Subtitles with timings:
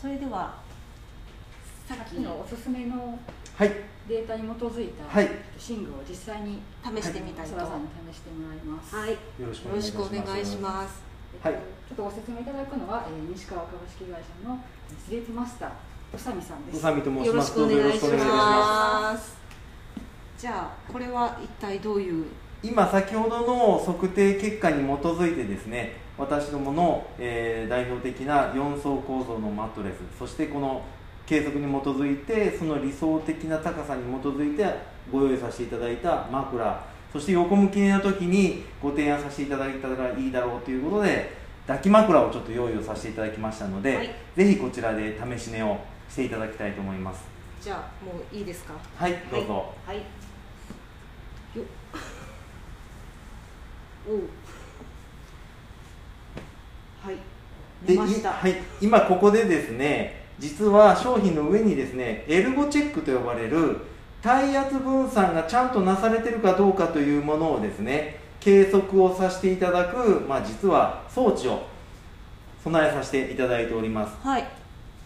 [0.00, 0.54] それでは
[1.86, 3.18] さっきのおすすめの
[3.54, 3.72] はい。
[4.08, 5.26] データに基づいたはい。
[5.26, 8.96] 寝具を実際に試してみたいと、そらさんに試してもらいます。
[8.96, 11.02] はい、よよろしくお願いします。
[11.42, 11.52] はい。
[11.52, 14.58] えっとちょっとご説明いただくのは、えー、西川株式会社の
[15.04, 16.78] スリープマスター宇佐美さんです。
[16.78, 19.36] 宇佐美と申しよろしくお願いしよろしくお願いしまます。
[20.38, 30.82] じゃあこれは一体どういうす今先ほどの測定結果に基づいてですね私どもの、えー代表的な4層構造のマットレスそしてこの
[31.24, 34.66] 計測に基づいてその理想的な高さに基づいて
[35.10, 41.32] ご用意させていただいた枕そして横向き寝の時にご提案させていただいたらいいだろうということで
[41.66, 47.24] 抱き枕をちょっと用意をさせていただきましたので、はいぜひこちらで試し寝をしていただきたいと思います
[47.60, 48.74] じゃあもういいですか？
[48.96, 49.96] はいどうぞ、はい。
[49.96, 51.58] はい。
[51.58, 51.66] よっ。
[53.99, 53.99] おう。
[57.02, 57.16] はい。
[57.86, 63.78] ではい、今ここでですね実は商品の上にですねエルゴチェックと呼ばれる
[64.22, 71.62] 体圧分散がちゃんとなされてるかどうかというものをですね計測をさせていただく、まあ、実は装置を
[72.62, 74.46] 備えさせていただいておりますはい。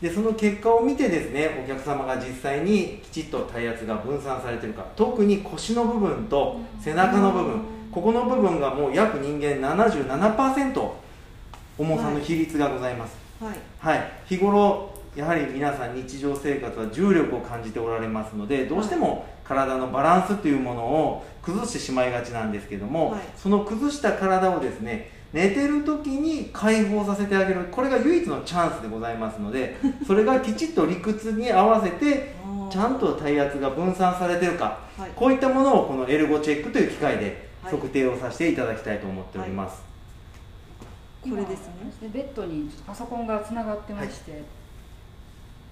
[0.03, 7.63] でその結果を見てですねお客様が実際にきちっと体圧が分散されてるか特に腰の部分と背中の部分
[7.95, 10.91] ここの部分がもう約人間77%
[11.79, 13.57] 重さの比率がございます、はい。
[13.79, 23.21] はい、日頃やはり皆さん日常生活は重力を感じておられますのでどうしても体のバランスというものを崩してしまいがちなんですけども、はい。
[23.37, 27.69] その崩した体をですね寝てる時に解放させてあげる。
[27.71, 32.35] これが唯一のチャンスでございますので それがきちっと理屈に合わせて
[32.71, 35.11] ちゃんと体圧が分散されてるかはい。
[35.15, 39.83] こういったものをこのエルゴチェックという機械ではい測定をさせていただきたいと思っております、
[41.23, 41.75] これですね。
[42.03, 44.43] 今ベッドにちょっとパソコンがつながってまして、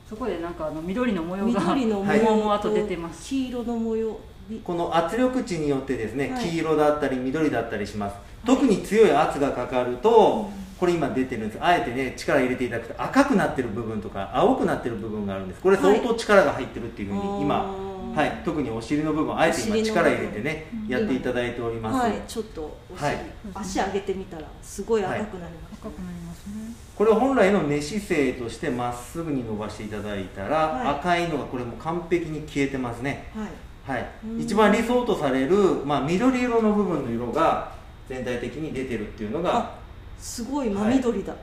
[0.08, 2.36] そこでなんかあの緑の模様が緑の模はい様。
[2.36, 3.28] もわっとと出てます。
[3.28, 4.18] 黄色の模様。
[4.48, 6.44] びこの圧力値によってですね、はい。
[6.50, 8.16] 黄色だったり緑だったりします。
[8.44, 11.58] 特に強い圧がかかると、これ今出てるんです。
[11.62, 15.60] あえてね力入れていただくと赤くなってる部分とか青くなってる部分があるんです。
[15.60, 17.72] これ相当力が入ってるっていうふうに今、
[18.14, 23.16] はい、特にお尻の部分あえて今力入れてねやっていただいております、はい、ちょっとお尻、はい。
[23.54, 26.74] 足上げてみたらすごい赤くなります、赤くなりますね。
[26.96, 30.88] これ本来の寝姿勢としてまっすぐに伸ばしていただいたら、はい。
[30.98, 33.30] 赤いのがこれも完璧に消えてますね。
[33.34, 34.06] はい。
[34.38, 37.72] 一番理想とされる、まあ、緑色の部分の色が
[38.08, 39.78] 全体的に出てるっていうのがあ
[40.18, 41.34] すごい真緑だ、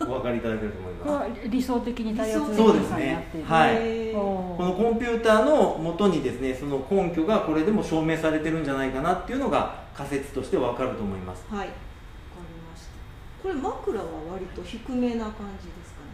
[0.00, 3.26] お分かりいただけると思いまは理想的に体圧分理想そうですね。
[3.28, 3.46] っている。
[3.46, 11.44] はいこのコンピューターの元にですねその根拠がこれでも証明されてるんじゃないかなっていうのが仮説として分かると思います。
[11.48, 11.58] はい。
[11.58, 11.70] わか
[12.38, 12.88] りました。
[13.42, 16.08] これ枕は割と低めな感じですかね。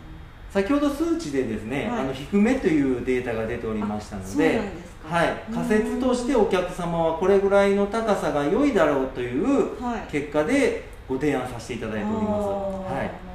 [0.50, 2.00] 先ほど数値でですね、はい。
[2.00, 4.60] あの低めというデータが出ておりましたので
[5.04, 10.10] はい、仮説としてお客様はこれぐらいの高さが良いだろうというはい。
[10.10, 12.48] 結果でご提案させていただいております。
[12.92, 13.33] はい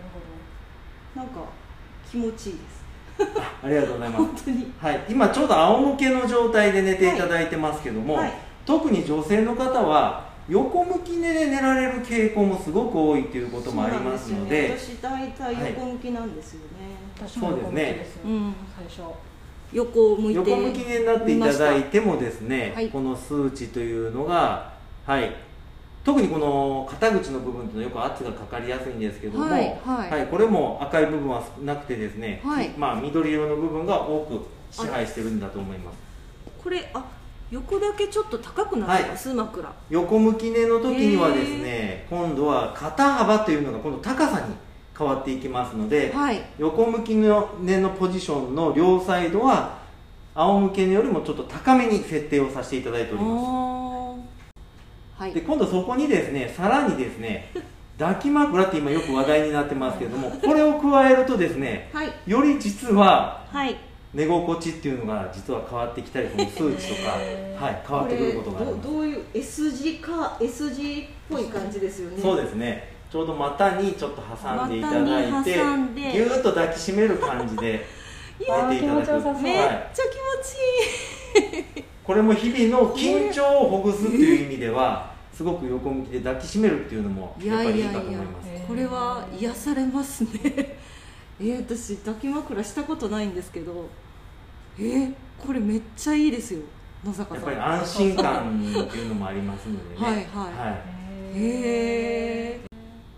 [1.16, 1.42] なんか
[2.10, 2.80] 気持ちいいです。
[3.64, 4.26] ありがとうございます。
[4.26, 4.74] 本当に。
[4.80, 8.34] はい、今ちょうど仰向けの状態で寝ていただいてますけども、はい
[8.70, 16.68] 特に女性の方は横向き寝で寝られる傾向もすごく多いということもありますのでそうなんですよね、私大体横向きなんですよね、
[17.20, 17.30] ほど。
[17.30, 18.20] 私も横向きです。
[18.24, 18.54] うん。
[18.78, 19.14] 最初。
[19.74, 22.90] 横を向いて横向き寝になっていただいてもですね、はい。
[22.90, 24.72] この数値というのが、
[25.06, 25.36] はい、
[26.04, 30.28] 特にこの肩口の部分というのはよく圧がかかりやすいんですけども、はいはい。
[30.28, 32.70] これも赤い部分は少なくてですね、はい。
[32.78, 35.98] まあ、緑色の部分が多く支配してるんだと思います。
[36.64, 37.06] これあ
[37.52, 39.74] 横だけちょっと高くなってます、枕。
[39.90, 44.54] 横向き寝の時にはですね今度は肩幅というのが今度高さに
[44.98, 46.42] 変わっていきますので、はい。
[46.58, 49.80] 横向きの寝のポジションの両サイドは
[50.36, 53.89] 仰向け寝よりもちょっと高めに設定をさせていただいておりま
[55.20, 55.32] はい。
[55.32, 57.52] すで今度そこにですねさらにですね
[58.00, 62.12] 抱き枕って今よく話題になってますけれどもこれを加えるとですねはい。
[62.26, 63.76] より実ははい。
[64.14, 67.12] 寝心地っていうのが実は変わってきたりこの数値とか、
[67.64, 68.88] はい、変わってくることがあります。
[68.88, 72.18] どどういう S 字か S 字っぽい感じですよね。
[72.20, 73.00] そうですね。
[73.12, 77.86] ちょうど股にちょっと挟んでいただいてぎゅーっと抱きしめる感じで
[78.40, 78.46] 寝
[78.80, 81.66] ていただく、めっちゃはい、気持ちいい
[82.10, 88.50] これも日々の緊張をほぐすっていう意味ではすごく横向きで抱きしめるっていうのもいやっぱりいいかと思います。
[88.50, 88.66] えー。
[88.66, 90.30] これは癒されますね。
[91.40, 93.86] えー、私抱き枕したことないんですけど。
[94.80, 96.62] えー、これめっちゃいいですよ。
[97.06, 97.44] 野坂さん。
[97.44, 100.02] やっぱり安心感っていうのもありますのでね。
[100.02, 100.72] はいは
[101.36, 101.38] い。
[101.38, 101.52] へへ
[102.56, 102.60] え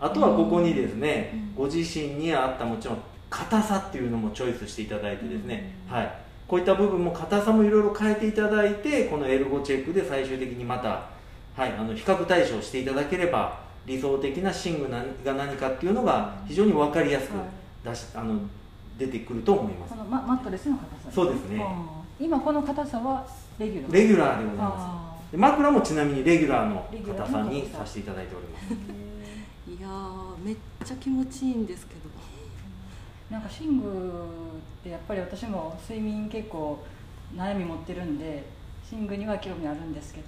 [0.00, 1.64] あとはここにですね、うん。
[1.64, 2.98] ご自身に合ったもちろん
[3.30, 6.12] 硬さっていうのもチョイスしていただいてですね、はい、
[6.48, 11.08] こういった部分も硬さもいろいろ変えていただいてこのエルゴチェックで最終的にまた、
[11.56, 14.88] はい、あの比較対象していただければ理想的な寝具
[15.24, 17.32] が何かっていうのが非常に分かりやすく
[17.84, 18.38] 出し、あの
[18.98, 19.90] 出てくると思います。
[19.94, 21.64] このママットレスの硬さ、そうですね。
[22.20, 23.26] 今この硬さは
[23.58, 23.92] レギュラー。
[23.92, 25.32] レギュラーでございます。
[25.32, 27.84] で枕もちなみにレギュラーの硬さにさ。
[27.84, 29.02] せていただいております。
[29.68, 29.88] いや
[30.44, 32.01] めっちゃ気持ちいいんですけど
[33.32, 36.78] なんか寝具ってやっぱり私も睡眠結構
[37.34, 38.44] 悩み持ってるんで
[38.92, 40.26] 寝具には興味あるんですけど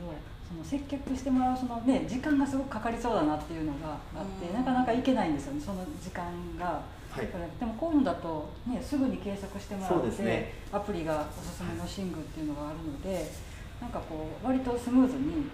[0.48, 6.24] その接客してもらうその、ね、時間がすごくかかりそうだなっていうのがあって、なかなか行けないんですよねその時間
[6.58, 6.82] が。
[7.10, 7.28] はい、
[7.60, 13.30] でもこういうのだと、ね、すぐに計測してもらって、ね、アプリがおすすめの寝具っていうのがあるので
[13.80, 15.46] なんかこう割とスムーズに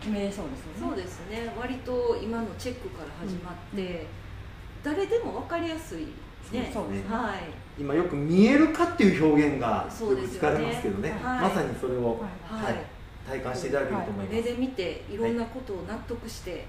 [0.00, 0.88] 決めれそうですよね。
[0.88, 1.52] そうですね。
[1.58, 6.08] 割と今のチェックから始まって、うんうん、誰でも分かりやすい
[6.52, 12.74] ね、そうですね、はい、今よく見えるかっていう表現がよく使われますけどね、ねはい、まさにそれを、はい、
[13.28, 15.16] 体感していただけると思います、目で見てい。
[15.16, 16.66] ろんなことを納得して、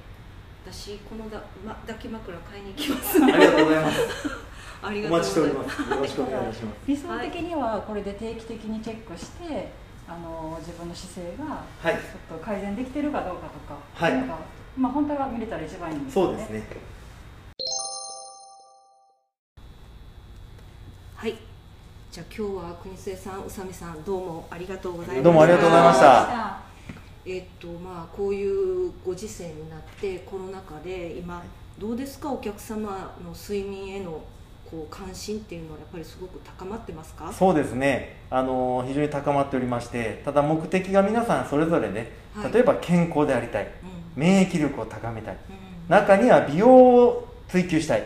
[0.65, 2.63] 私このだ、ま、抱き枕買い。
[2.63, 3.83] に行きます、ありがとうござい。
[3.83, 3.99] ます
[4.81, 5.53] ありがとうござい。
[5.53, 6.53] ますよろしくお願い。
[6.53, 9.71] します理想的にはこれで定期的にチェックして
[10.07, 14.13] あの自分の姿勢がちょっと改善できてるかどうかとか、はい、
[14.77, 15.95] まあ本当は見れたら一番い。
[15.95, 15.97] い。
[15.97, 16.67] んですよねそうですね
[21.25, 21.35] はい。
[22.11, 25.23] じゃあ今日は国末さん宇佐美さんどうもありがとうございました。
[25.23, 26.59] どうもありがとうございました。
[27.25, 31.41] えっとまあこういうご時世になってコロナ禍で今
[31.79, 32.31] どうですか？
[32.31, 34.21] お客様の睡眠への
[34.69, 37.33] こう関心っていうのはやっぱりすごく高まってますか？
[37.33, 38.17] そうですね。
[38.29, 43.67] あの非常に高まっておりましてただ目的が皆さんそれぞれで、はい、例えば健康でありたい、う
[44.19, 48.05] ん、免疫力を高めたい、うん、中には美容を追求したい、うん。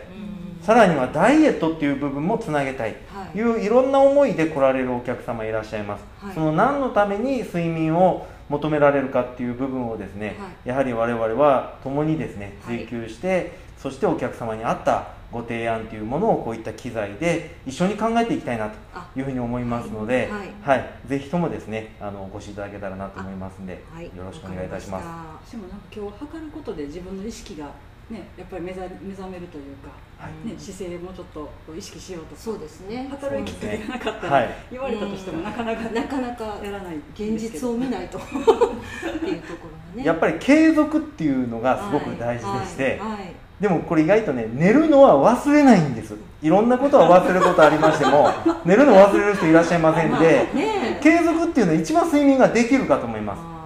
[0.61, 2.99] さらにはダイエットっていう部分もつなげたいと
[3.35, 20.27] いういろんな思いで来られるお客様いらっしゃいます、はい、その何のために睡眠を求められるかっていう部分をですね、はい、やはり我々は共にですね追求して、はい、そしてお客様に合ったご提案というものをこういった機材で一緒に考えていきたいなというふうに思いますので、
[20.63, 23.73] はい、はい、ぜひともですねあのお越しいただけたらなと思いますので、
[24.15, 24.99] よろしくお願いいたしま
[25.45, 25.51] す。
[25.51, 27.69] しもなんか今日測ることで自分の意識が
[28.09, 33.07] ね、やっぱり目覚目覚めるというか、はい、ね、姿勢もちょっと意識しようとそうですね。
[33.11, 38.17] 働き方がなかったら、ね、言われたとしてもなかなか、なかなかやらない現実を見ないと。
[38.17, 40.03] っていうところがね。
[40.03, 43.11] やっぱり継続っていうのがすごく大事でして、はい。
[43.11, 46.15] はい、でもこれ意外とね寝るのは忘れないんです。
[46.41, 48.29] いろんなことは忘れることありましても
[48.65, 53.58] 寝るの忘れる人いらっしゃいませんで、ね、継続っていうのは一番睡眠ができるかと思います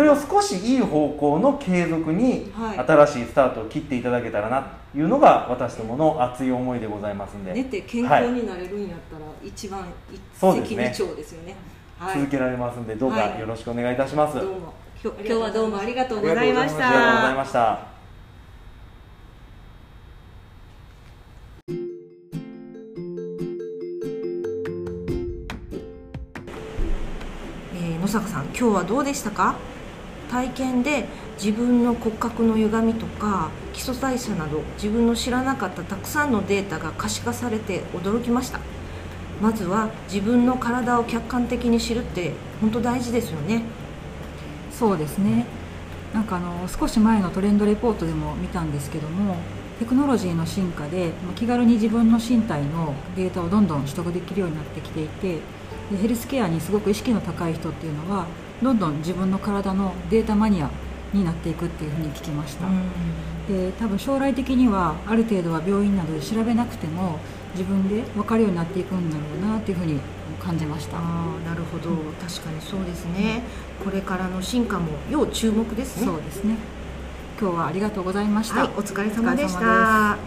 [0.00, 4.62] それを少しいい方向の継続に新しいスタートを切っていただけたらな
[4.92, 7.52] というのが私どもの熱い思いでございますんで。
[7.52, 10.18] 寝て健康になれるんやったら一番一
[10.64, 11.54] 石二鳥ですよね、
[11.98, 14.72] はい、続けられますんでどうかよろしくお願いいたします、はい、どうも。
[15.02, 16.88] 今日はどうもありがとうございました。
[16.88, 17.90] ありがとうございました。
[28.00, 29.69] 野坂さん今日はどうでしたか？
[30.30, 31.06] 体験で
[31.36, 38.60] 自分の骨格の歪みとか基礎代謝など自分の知らなかったたくさんのデータが可視化されて驚きました。
[39.42, 43.62] まずは自分の体を客観的に知るって本当大事ですよね。
[44.70, 45.46] そうですね。
[46.14, 49.36] なんかあの少し前のトレンドレポートでも見たんですけども
[49.78, 55.38] テクノロジーの進化で気軽に自分の身体のデータをどんどん取得できるようになってきていて
[56.02, 58.26] ヘルスケアにすごく意識の高い人っていうのは
[58.62, 60.70] どんどん自分の体のデータマニア
[61.12, 62.66] になっていくっていうふうに聞きました、
[63.48, 67.18] で多分将来的にはある程度は病院などで調べなくても
[67.52, 69.98] 自分で分かるようになっていくんだろうなっていうふうに
[70.38, 70.98] 感じました。
[70.98, 71.00] あ
[71.44, 73.42] なるほど、うん、確かにそうですね、
[73.80, 76.06] うん、これからの進化も要注目ですね。
[76.06, 76.56] そうですね。
[77.40, 80.18] 今日はありがとうございました、はい、お疲れ様でした。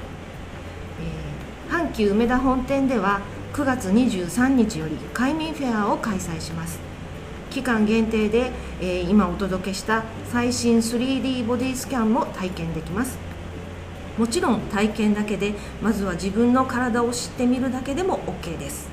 [1.70, 3.22] えー、阪急梅田本店では
[3.54, 6.93] 9月23日より快眠フェアを開催します
[7.54, 13.18] 期間限定で、え、今お届けした最新 3D ボディスキャンも体験できます。
[14.18, 18.90] もちろん体験だけでまずは自分の体を知ってみるだけでも OK です。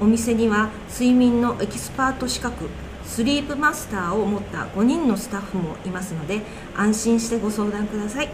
[0.00, 2.68] お店には睡眠のエキスパート資格
[3.04, 6.40] スリープマスターを持った5人のスタッフもいますので
[6.74, 8.28] 安心してご相談ください。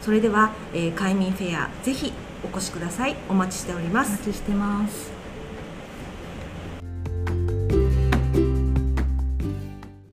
[0.00, 2.12] それでは、えー、快眠フェアぜひ
[2.44, 3.16] お越しください。
[3.28, 4.08] お待ちしております。
[4.08, 5.11] お待ちしてます。